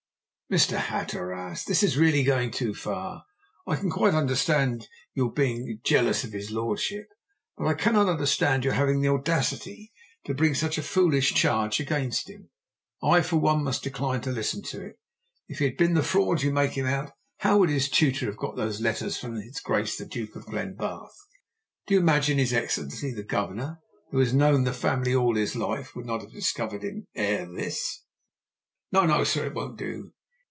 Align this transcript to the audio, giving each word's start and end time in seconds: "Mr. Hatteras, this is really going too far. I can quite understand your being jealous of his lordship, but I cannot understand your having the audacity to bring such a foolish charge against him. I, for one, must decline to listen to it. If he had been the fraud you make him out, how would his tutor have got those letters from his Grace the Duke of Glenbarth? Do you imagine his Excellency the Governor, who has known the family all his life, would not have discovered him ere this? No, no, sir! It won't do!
"Mr. 0.51 0.75
Hatteras, 0.75 1.63
this 1.63 1.81
is 1.81 1.95
really 1.97 2.23
going 2.25 2.51
too 2.51 2.73
far. 2.73 3.23
I 3.65 3.77
can 3.77 3.89
quite 3.89 4.13
understand 4.13 4.89
your 5.13 5.31
being 5.31 5.79
jealous 5.81 6.25
of 6.25 6.33
his 6.33 6.51
lordship, 6.51 7.07
but 7.57 7.67
I 7.67 7.73
cannot 7.73 8.09
understand 8.09 8.65
your 8.65 8.73
having 8.73 8.99
the 8.99 9.07
audacity 9.07 9.93
to 10.25 10.33
bring 10.33 10.53
such 10.53 10.77
a 10.77 10.83
foolish 10.83 11.33
charge 11.35 11.79
against 11.79 12.29
him. 12.29 12.49
I, 13.01 13.21
for 13.21 13.37
one, 13.37 13.63
must 13.63 13.83
decline 13.83 14.19
to 14.23 14.31
listen 14.31 14.61
to 14.63 14.85
it. 14.87 14.99
If 15.47 15.59
he 15.59 15.63
had 15.63 15.77
been 15.77 15.93
the 15.93 16.03
fraud 16.03 16.41
you 16.41 16.51
make 16.51 16.71
him 16.71 16.85
out, 16.85 17.13
how 17.37 17.59
would 17.59 17.69
his 17.69 17.87
tutor 17.87 18.25
have 18.25 18.35
got 18.35 18.57
those 18.57 18.81
letters 18.81 19.15
from 19.15 19.35
his 19.35 19.61
Grace 19.61 19.95
the 19.95 20.05
Duke 20.05 20.35
of 20.35 20.47
Glenbarth? 20.47 21.15
Do 21.87 21.93
you 21.93 22.01
imagine 22.01 22.37
his 22.39 22.51
Excellency 22.51 23.13
the 23.13 23.23
Governor, 23.23 23.79
who 24.09 24.19
has 24.19 24.33
known 24.33 24.65
the 24.65 24.73
family 24.73 25.15
all 25.15 25.35
his 25.35 25.55
life, 25.55 25.95
would 25.95 26.05
not 26.05 26.19
have 26.19 26.33
discovered 26.33 26.83
him 26.83 27.07
ere 27.15 27.45
this? 27.45 28.01
No, 28.91 29.05
no, 29.05 29.23
sir! 29.23 29.45
It 29.45 29.53
won't 29.53 29.77
do! 29.77 30.11